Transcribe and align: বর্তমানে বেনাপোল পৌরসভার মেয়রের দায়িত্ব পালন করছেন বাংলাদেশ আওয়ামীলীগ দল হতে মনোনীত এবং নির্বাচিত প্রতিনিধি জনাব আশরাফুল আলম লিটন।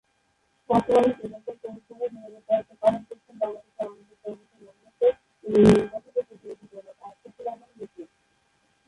বর্তমানে 0.69 1.11
বেনাপোল 1.19 1.55
পৌরসভার 1.61 2.09
মেয়রের 2.15 2.43
দায়িত্ব 2.47 2.71
পালন 2.81 3.01
করছেন 3.07 3.35
বাংলাদেশ 3.41 3.75
আওয়ামীলীগ 3.79 4.19
দল 4.23 4.33
হতে 4.39 4.57
মনোনীত 4.61 5.01
এবং 5.45 5.61
নির্বাচিত 5.67 6.15
প্রতিনিধি 6.27 6.65
জনাব 6.71 6.97
আশরাফুল 7.07 7.47
আলম 7.53 7.71
লিটন। 7.79 8.09